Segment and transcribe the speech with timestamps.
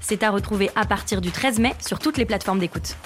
[0.00, 2.96] C'est à retrouver à partir du 13 mai sur toutes les plateformes d'écoute.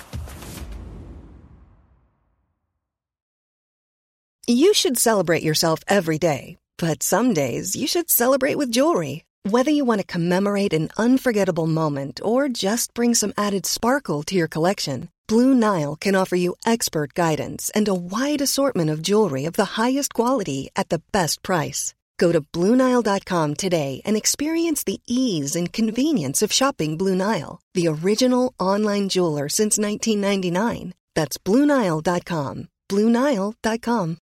[4.47, 9.25] You should celebrate yourself every day, but some days you should celebrate with jewelry.
[9.49, 14.35] Whether you want to commemorate an unforgettable moment or just bring some added sparkle to
[14.35, 19.47] your collection, Blue Nile can offer you expert guidance and a wide assortment of jewelry
[19.47, 21.95] of the highest quality at the best price.
[22.19, 27.87] Go to BlueNile.com today and experience the ease and convenience of shopping Blue Nile, the
[27.87, 30.95] original online jeweler since 1999.
[31.15, 32.69] That's BlueNile.com.
[32.91, 34.17] BlueNile.com.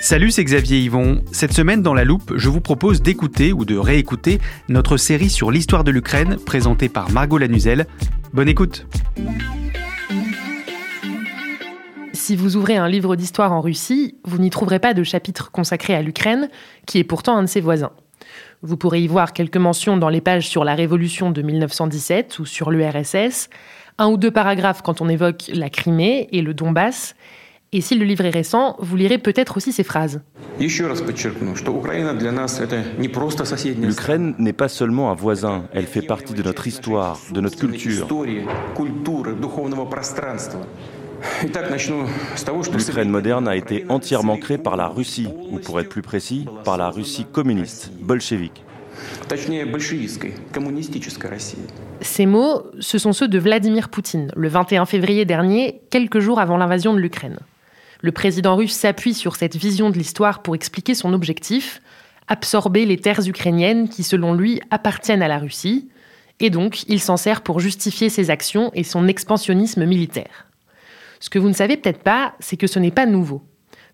[0.00, 1.22] Salut, c'est Xavier Yvon.
[1.32, 4.38] Cette semaine, dans La Loupe, je vous propose d'écouter ou de réécouter
[4.70, 7.86] notre série sur l'histoire de l'Ukraine présentée par Margot Lanuzel.
[8.32, 8.86] Bonne écoute
[12.12, 15.94] Si vous ouvrez un livre d'histoire en Russie, vous n'y trouverez pas de chapitre consacré
[15.94, 16.50] à l'Ukraine,
[16.86, 17.92] qui est pourtant un de ses voisins.
[18.62, 22.44] Vous pourrez y voir quelques mentions dans les pages sur la Révolution de 1917 ou
[22.44, 23.48] sur l'URSS,
[23.98, 27.14] un ou deux paragraphes quand on évoque la Crimée et le Donbass,
[27.72, 30.20] et si le livre est récent, vous lirez peut-être aussi ces phrases.
[33.80, 38.08] L'Ukraine n'est pas seulement un voisin, elle fait partie de notre histoire, de notre culture.
[42.72, 46.78] L'Ukraine moderne a été entièrement créée par la Russie, ou pour être plus précis, par
[46.78, 48.64] la Russie communiste, bolchevique.
[52.00, 56.56] Ces mots, ce sont ceux de Vladimir Poutine, le 21 février dernier, quelques jours avant
[56.56, 57.38] l'invasion de l'Ukraine.
[58.00, 61.80] Le président russe s'appuie sur cette vision de l'histoire pour expliquer son objectif,
[62.28, 65.88] absorber les terres ukrainiennes qui, selon lui, appartiennent à la Russie,
[66.40, 70.46] et donc il s'en sert pour justifier ses actions et son expansionnisme militaire.
[71.18, 73.42] Ce que vous ne savez peut-être pas, c'est que ce n'est pas nouveau.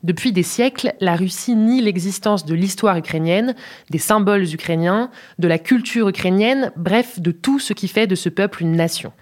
[0.03, 3.55] Depuis des siècles, la Russie nie l'existence de l'histoire ukrainienne,
[3.89, 8.29] des symboles ukrainiens, de la culture ukrainienne, bref, de tout ce qui fait de ce
[8.29, 9.15] peuple une nation.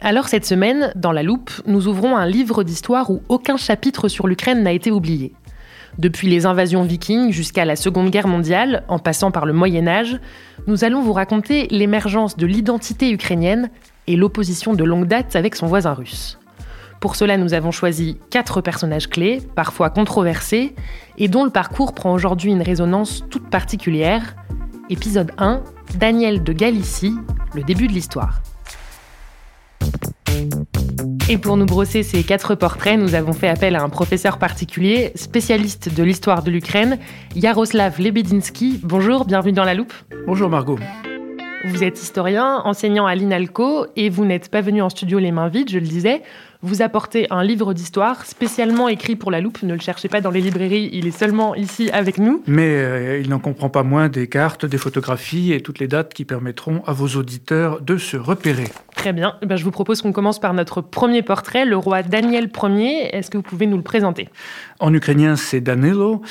[0.00, 4.28] Alors cette semaine, dans La Loupe, nous ouvrons un livre d'histoire où aucun chapitre sur
[4.28, 5.32] l'Ukraine n'a été oublié.
[5.98, 10.20] Depuis les invasions vikings jusqu'à la Seconde Guerre mondiale, en passant par le Moyen Âge,
[10.68, 13.70] nous allons vous raconter l'émergence de l'identité ukrainienne
[14.06, 16.38] et l'opposition de longue date avec son voisin russe.
[17.00, 20.76] Pour cela, nous avons choisi quatre personnages clés, parfois controversés,
[21.16, 24.36] et dont le parcours prend aujourd'hui une résonance toute particulière.
[24.90, 25.60] Épisode 1,
[25.98, 27.16] Daniel de Galicie,
[27.54, 28.40] le début de l'histoire.
[31.30, 35.12] Et pour nous brosser ces quatre portraits, nous avons fait appel à un professeur particulier,
[35.14, 36.98] spécialiste de l'histoire de l'Ukraine,
[37.36, 38.80] Yaroslav Lebedinsky.
[38.82, 39.92] Bonjour, bienvenue dans la loupe.
[40.26, 40.78] Bonjour Margot.
[41.66, 45.48] Vous êtes historien, enseignant à l'INALCO, et vous n'êtes pas venu en studio les mains
[45.48, 46.22] vides, je le disais
[46.62, 49.62] vous apportez un livre d'histoire spécialement écrit pour la loupe.
[49.62, 52.42] Ne le cherchez pas dans les librairies, il est seulement ici avec nous.
[52.46, 56.12] Mais euh, il n'en comprend pas moins des cartes, des photographies et toutes les dates
[56.12, 58.68] qui permettront à vos auditeurs de se repérer.
[58.96, 59.36] Très bien.
[59.42, 63.14] Eh ben, je vous propose qu'on commence par notre premier portrait, le roi Daniel Ier.
[63.14, 64.28] Est-ce que vous pouvez nous le présenter?
[64.80, 66.22] En ukrainien, c'est Danilo,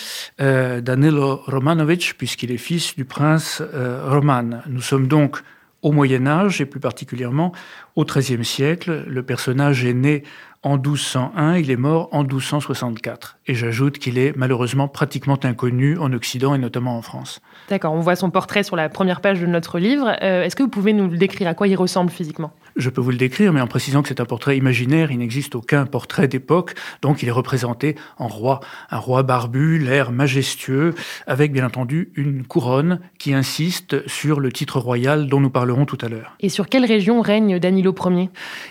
[0.41, 4.61] euh, Danilo Romanovich, puisqu'il est fils du prince euh, Roman.
[4.67, 5.41] Nous sommes donc
[5.81, 7.51] au Moyen Âge et plus particulièrement
[7.95, 9.03] au XIIIe siècle.
[9.07, 10.23] Le personnage est né
[10.67, 13.37] en 1201, il est mort en 1264.
[13.47, 17.41] Et j'ajoute qu'il est malheureusement pratiquement inconnu en Occident et notamment en France.
[17.69, 20.15] D'accord, on voit son portrait sur la première page de notre livre.
[20.21, 21.47] Euh, est-ce que vous pouvez nous le décrire?
[21.47, 22.51] À quoi il ressemble physiquement?
[22.75, 25.55] Je peux vous le décrire, mais en précisant que c'est un portrait imaginaire, il n'existe
[25.55, 28.59] aucun portrait d'époque, donc il est représenté en roi.
[28.91, 30.93] Un roi barbu, l'air majestueux,
[31.27, 35.97] avec bien entendu une couronne qui insiste sur le titre royal dont nous parlerons tout
[36.01, 36.35] à l'heure.
[36.41, 38.29] Et sur quelle région règne Danilo Ier?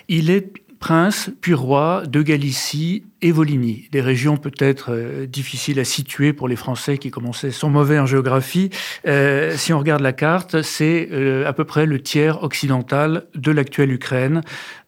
[0.09, 5.85] Il est prince puis roi de Galicie et Volhynie, des régions peut-être euh, difficiles à
[5.85, 8.71] situer pour les Français qui commençaient sont mauvais en géographie.
[9.07, 13.51] Euh, si on regarde la carte, c'est euh, à peu près le tiers occidental de
[13.51, 14.43] l'actuelle Ukraine,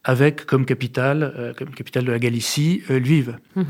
[0.04, 3.36] avec comme capitale, comme capitale de la Galicie, Lviv.
[3.56, 3.64] Mhm.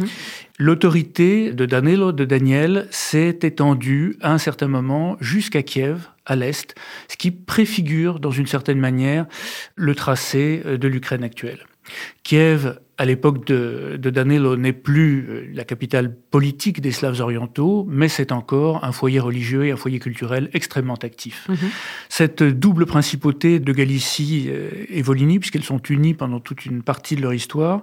[0.59, 6.75] L'autorité de Danilo, de Daniel, s'est étendue à un certain moment jusqu'à Kiev, à l'est,
[7.09, 9.27] ce qui préfigure dans une certaine manière
[9.75, 11.61] le tracé de l'Ukraine actuelle.
[12.23, 17.87] Kiev à l'époque de, de, Danilo n'est plus euh, la capitale politique des Slaves orientaux,
[17.89, 21.47] mais c'est encore un foyer religieux et un foyer culturel extrêmement actif.
[21.49, 21.57] Mhm.
[22.09, 27.15] Cette double principauté de Galicie euh, et Volhynie, puisqu'elles sont unies pendant toute une partie
[27.15, 27.83] de leur histoire,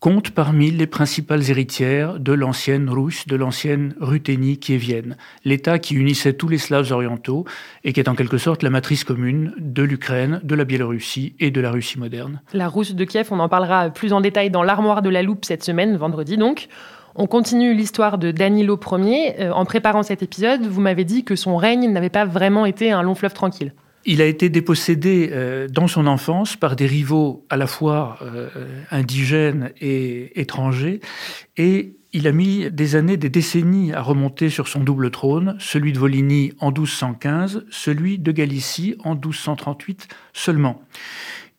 [0.00, 6.32] compte parmi les principales héritières de l'ancienne Russe, de l'ancienne Ruthénie kievienne, l'État qui unissait
[6.32, 7.44] tous les Slaves orientaux
[7.84, 11.50] et qui est en quelque sorte la matrice commune de l'Ukraine, de la Biélorussie et
[11.50, 12.40] de la Russie moderne.
[12.54, 15.44] La Rousse de Kiev, on en parlera plus en détail dans l'armoire de la loupe
[15.44, 16.68] cette semaine, vendredi donc.
[17.18, 19.40] On continue l'histoire de Danilo Ier.
[19.40, 22.92] Euh, en préparant cet épisode, vous m'avez dit que son règne n'avait pas vraiment été
[22.92, 23.72] un long fleuve tranquille.
[24.04, 28.48] Il a été dépossédé euh, dans son enfance par des rivaux à la fois euh,
[28.90, 31.00] indigènes et étrangers,
[31.56, 35.92] et il a mis des années, des décennies à remonter sur son double trône, celui
[35.92, 40.80] de Volhynie en 1215, celui de Galicie en 1238 seulement.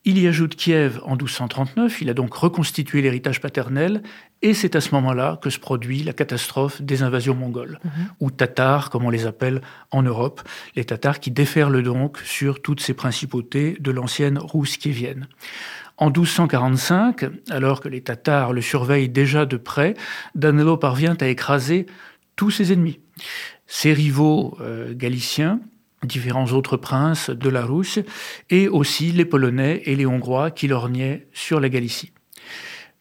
[0.08, 4.02] Il y ajoute Kiev en 1239, il a donc reconstitué l'héritage paternel,
[4.42, 7.92] et c'est à ce moment-là que se produit la catastrophe des invasions mongoles, mhm.
[8.22, 9.62] ou tatars, comme on les appelle
[9.92, 10.42] en Europe,
[10.78, 15.28] les tatars qui déferlent donc sur toutes ces principautés de l'ancienne Rousse kievienne.
[15.98, 19.96] En 1245, alors que les Tatars le surveillent déjà de près,
[20.36, 21.86] Danilo parvient à écraser
[22.38, 23.02] tous ses ennemis.
[23.66, 25.60] Ses rivaux euh, galiciens,
[26.04, 28.00] différents autres princes de la Russe,
[28.50, 32.12] et aussi les Polonais et les Hongrois qui lorgnaient sur la Galicie.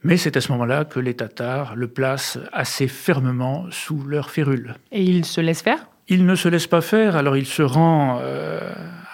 [0.02, 4.76] Mais c'est à ce moment-là que les Tatars le placent assez fermement sous leur férule.
[4.92, 5.88] Et ils se laissent faire?
[6.08, 8.60] Il ne se laisse pas faire, alors il se rend euh,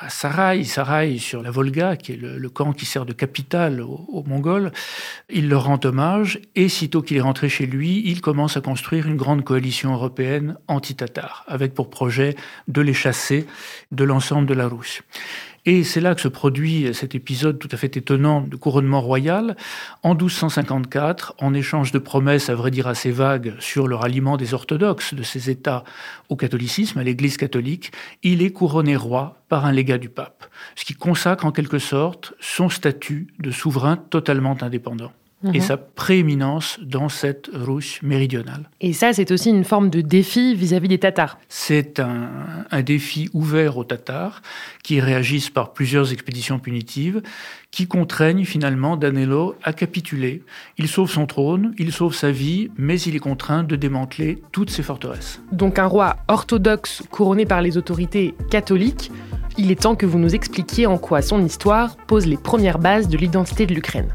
[0.02, 4.24] à Sarai, Sarai sur la Volga, qui est le, camp qui sert de capitale aux,
[4.26, 4.72] Mongols.
[5.30, 9.06] Il leur rend hommage et sitôt qu'il est rentré chez lui, il commence à construire
[9.06, 12.34] une grande coalition européenne anti-tatar, avec pour projet
[12.66, 13.46] de les chasser
[13.92, 15.02] de l'ensemble de la Russe.
[15.64, 19.56] Et c'est là que se produit cet épisode tout à fait étonnant de couronnement royal.
[20.02, 24.54] En 1254, en échange de promesses, à vrai dire assez vagues, sur le ralliement des
[24.54, 25.84] orthodoxes de ces États
[26.28, 27.92] au catholicisme, à l'Église catholique,
[28.24, 32.34] il est couronné roi par un légat du pape, ce qui consacre en quelque sorte
[32.40, 35.12] son statut de souverain totalement indépendant
[35.44, 35.60] et mhm.
[35.60, 38.68] sa prééminence dans cette Russe méridionale.
[38.80, 41.38] Et ça, c'est aussi une forme de défi vis-à-vis des Tatars.
[41.48, 42.28] C'est un,
[42.70, 44.42] un, défi ouvert aux Tatars
[44.82, 47.22] qui réagissent par plusieurs expéditions punitives
[47.72, 50.42] qui contraignent finalement Danilo à capituler.
[50.78, 54.70] Il sauve son trône, il sauve sa vie, mais il est contraint de démanteler toutes
[54.70, 55.40] ses forteresses.
[55.50, 59.10] Donc un roi orthodoxe couronné par les autorités catholiques,
[59.56, 63.08] il est temps que vous nous expliquiez en quoi son histoire pose les premières bases
[63.08, 64.14] de l'identité de l'Ukraine.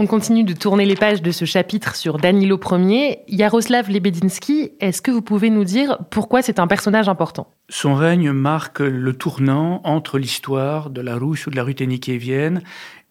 [0.00, 3.18] On continue de tourner les pages de ce chapitre sur Danilo Ier.
[3.26, 7.50] Yaroslav Lebedinsky, est-ce que vous pouvez nous dire pourquoi c'est un personnage important?
[7.68, 12.62] Son règne marque le tournant entre l'histoire de la Russe ou de la Ruthénie kievienne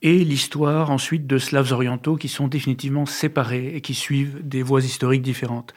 [0.01, 4.79] et l'histoire ensuite de Slaves orientaux qui sont définitivement séparés et qui suivent des voies
[4.79, 5.73] historiques différentes.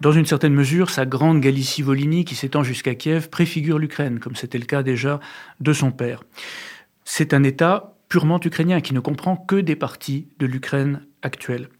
[0.00, 4.58] Dans une certaine mesure, sa grande Galicie-Volhynie qui s'étend jusqu'à Kiev préfigure l'Ukraine, comme c'était
[4.58, 5.18] le cas déjà
[5.58, 6.22] de son père.
[7.04, 11.70] C'est un État purement ukrainien, qui ne comprend que des parties de l'Ukraine actuelle.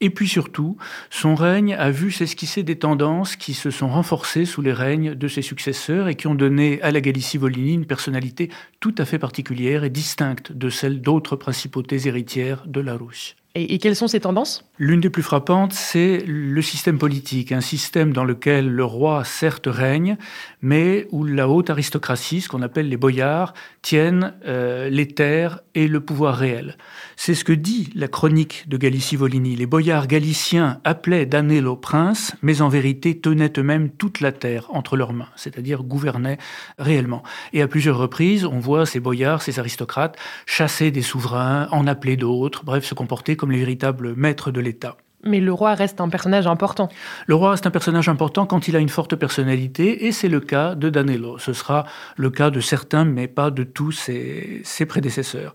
[0.00, 0.78] Et puis surtout,
[1.10, 5.28] son règne a vu s'esquisser des tendances qui se sont renforcées sous les règnes de
[5.28, 9.84] ses successeurs et qui ont donné à la Galicie-Volhynie une personnalité tout à fait particulière
[9.84, 13.36] et distincte de celle d'autres principautés héritières de la Russie.
[13.54, 14.64] Et, quelles sont ces tendances?
[14.78, 19.66] L'une des plus frappantes, c'est le système politique, un système dans lequel le roi certes
[19.66, 20.16] règne,
[20.62, 25.86] mais où la haute aristocratie, ce qu'on appelle les boyards, tiennent euh, les terres et
[25.86, 26.78] le pouvoir réel.
[27.16, 29.56] C'est ce que dit la chronique de Galicie-Volhynie.
[29.56, 34.96] Les boyards galiciens appelaient Danilo prince, mais en vérité tenaient eux-mêmes toute la terre entre
[34.96, 36.38] leurs mains, c'est-à-dire gouvernaient
[36.78, 37.22] réellement.
[37.52, 40.16] Et à plusieurs reprises, on voit ces boyards, ces aristocrates,
[40.46, 44.96] chasser des souverains, en appeler d'autres, bref, se comporter comme les véritables maîtres de l'État.
[45.24, 46.88] Mais le roi reste un personnage important.
[47.26, 50.38] Le roi reste un personnage important quand il a une forte personnalité, et c'est le
[50.38, 51.38] cas de Danilo.
[51.38, 51.84] Ce sera
[52.16, 55.54] le cas de certains, mais pas de tous ses, ses prédécesseurs.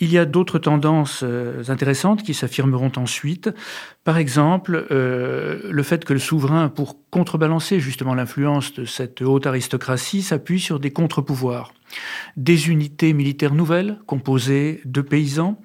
[0.00, 3.48] Il y a d'autres tendances euh, intéressantes qui s'affirmeront ensuite.
[4.04, 9.46] Par exemple, euh, le fait que le souverain, pour contrebalancer justement l'influence de cette haute
[9.46, 11.72] aristocratie, s'appuie sur des contre-pouvoirs.
[12.36, 15.60] Des unités militaires nouvelles, composées de paysans,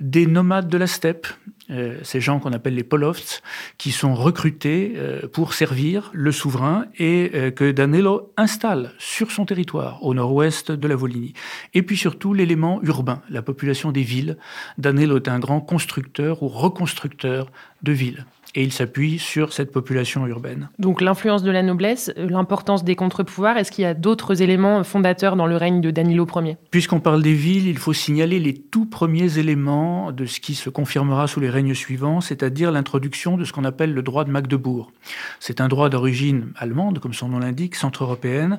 [0.00, 1.26] des nomades de la steppe,
[1.70, 3.42] euh, ces gens qu'on appelle les polovts,
[3.76, 9.44] qui sont recrutés euh, pour servir le souverain et euh, que Danilo installe sur son
[9.44, 11.34] territoire, au nord-ouest de la Volhynie.
[11.74, 14.38] Et puis surtout l'élément urbain, la population des villes.
[14.78, 17.50] Danilo est un grand constructeur ou reconstructeur
[17.82, 20.68] de villes et il s'appuie sur cette population urbaine.
[20.78, 24.82] Donc l'influence de la noblesse, euh, l'importance des contre-pouvoirs, est-ce qu'il y a d'autres éléments
[24.84, 26.56] fondateurs dans le règne de Danilo Ier?
[26.70, 30.70] Puisqu'on parle des villes, il faut signaler les tout premiers éléments de ce qui se
[30.70, 34.92] confirmera sous les règnes suivants, c'est-à-dire l'introduction de ce qu'on appelle le droit de Magdebourg.
[35.40, 38.58] C'est un droit d'origine allemande, comme son nom l'indique, centre-européenne,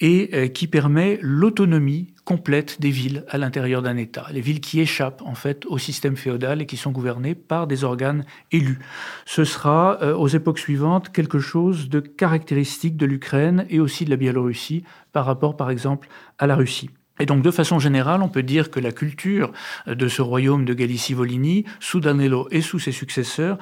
[0.00, 4.26] et euh, qui permet l'autonomie complète des villes à l'intérieur d'un État.
[4.30, 7.84] Les villes qui échappent en fait au système féodal et qui sont gouvernées par des
[7.84, 8.80] organes élus.
[9.24, 14.10] Ce sera euh, aux époques suivantes quelque chose de caractéristique de l'Ukraine et aussi de
[14.10, 16.90] la Biélorussie par rapport par exemple à la Russie.
[17.18, 19.50] Et donc, de façon générale, on peut dire que la culture
[19.86, 23.56] de ce royaume de Galicie-Volhynie, sous Danilo et sous ses successeurs,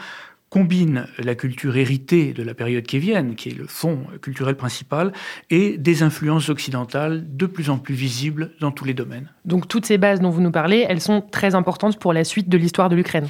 [0.49, 5.13] combine la culture héritée de la période kévienne, qui est le fond culturel principal,
[5.51, 9.29] et des influences occidentales de plus en plus visibles dans tous les domaines.
[9.45, 12.49] Donc toutes ces bases dont vous nous parlez, elles sont très importantes pour la suite
[12.49, 13.27] de l'histoire de l'Ukraine.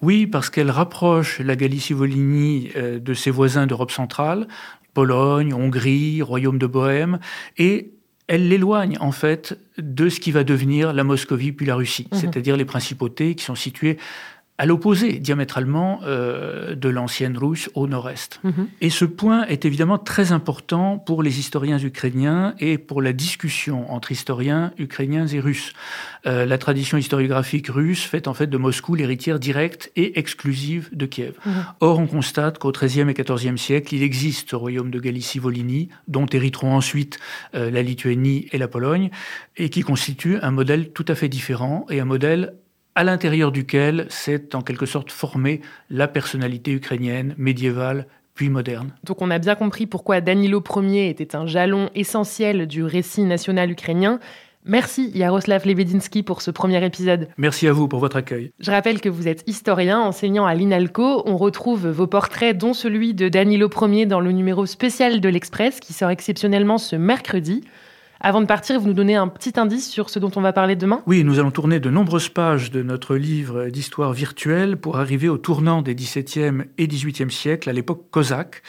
[0.00, 4.46] Oui, parce qu'elles rapprochent la Galicie-Volhynie euh, de ses voisins d'Europe centrale,
[4.94, 7.18] Pologne, Hongrie, Royaume de Bohême,
[7.58, 7.92] et
[8.28, 12.16] elle l'éloigne en fait de ce qui va devenir la Moscovie puis la Russie, mmh.
[12.16, 13.98] c'est-à-dire les principautés qui sont situées
[14.60, 18.40] à l'opposé diamétralement euh, de l'ancienne Russe au nord-est.
[18.44, 18.68] Mhm.
[18.82, 23.90] Et ce point est évidemment très important pour les historiens ukrainiens et pour la discussion
[23.90, 25.72] entre historiens ukrainiens et russes.
[26.26, 31.06] Euh, la tradition historiographique russe fait en fait de Moscou l'héritière directe et exclusive de
[31.06, 31.36] Kiev.
[31.46, 31.64] Mhm.
[31.80, 36.26] Or, on constate qu'au XIIIe et XIVe siècle, il existe ce royaume de Galicie-Volhynie, dont
[36.26, 37.18] hériteront ensuite
[37.54, 39.08] euh, la Lituanie et la Pologne,
[39.56, 42.52] et qui constitue un modèle tout à fait différent et un modèle
[42.94, 48.92] à l'intérieur duquel s'est en quelque sorte formée la personnalité ukrainienne médiévale puis moderne.
[49.04, 53.70] Donc on a bien compris pourquoi Danilo Ier était un jalon essentiel du récit national
[53.70, 54.18] ukrainien.
[54.64, 57.28] Merci Yaroslav Lebedinsky pour ce premier épisode.
[57.38, 58.52] Merci à vous pour votre accueil.
[58.60, 61.22] Je rappelle que vous êtes historien, enseignant à l'INALCO.
[61.24, 65.80] On retrouve vos portraits, dont celui de Danilo Ier, dans le numéro spécial de l'Express
[65.80, 67.62] qui sort exceptionnellement ce mercredi.
[68.22, 70.76] Avant de partir, vous nous donnez un petit indice sur ce dont on va parler
[70.76, 71.00] demain?
[71.06, 75.38] Oui, nous allons tourner de nombreuses pages de notre livre d'histoire virtuelle pour arriver au
[75.38, 78.62] tournant des XVIIe et XVIIIe siècles, à l'époque cosaque.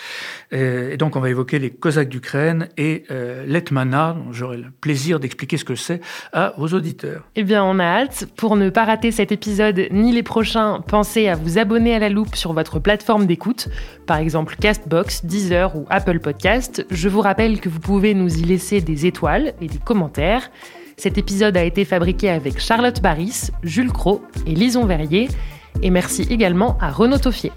[0.53, 4.71] Euh, et donc, on va évoquer les Cosaques d'Ukraine et euh, l'Etmana, dont j'aurai le
[4.71, 5.99] plaisir d'expliquer ce que c'est
[6.31, 7.23] à vos auditeurs.
[7.35, 8.27] Eh bien, on a hâte.
[8.37, 12.07] Pour ne pas rater cet épisode ni les prochains, pensez à vous abonner à la
[12.07, 13.67] loupe sur votre plateforme d'écoute,
[14.07, 16.85] par exemple Castbox, Deezer ou Apple Podcast.
[16.89, 20.49] Je vous rappelle que vous pouvez nous y laisser des étoiles et des commentaires.
[20.97, 25.29] Cet épisode a été fabriqué avec Charlotte Baris, Jules Cros et Lison Verrier.
[25.81, 27.51] Et merci également à Renaud Toffier.